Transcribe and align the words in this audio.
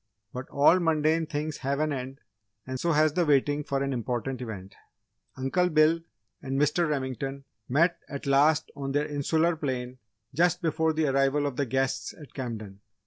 But 0.33 0.49
all 0.49 0.79
mundane 0.79 1.27
things 1.27 1.57
have 1.57 1.79
an 1.79 1.93
end 1.93 2.21
and 2.65 2.79
so 2.79 2.93
has 2.93 3.13
the 3.13 3.23
waiting 3.23 3.63
for 3.63 3.83
an 3.83 3.93
important 3.93 4.41
event. 4.41 4.73
Uncle 5.37 5.69
Bill 5.69 5.99
and 6.41 6.59
Mr. 6.59 6.89
Remington 6.89 7.43
met 7.69 7.99
at 8.09 8.25
last 8.25 8.71
on 8.75 8.93
their 8.93 9.05
'insular 9.07 9.55
plane' 9.55 9.99
just 10.33 10.59
before 10.63 10.91
the 10.91 11.05
arrival 11.05 11.45
of 11.45 11.55
the 11.55 11.67
guests 11.67 12.15
at 12.19 12.33
Camden. 12.33 12.79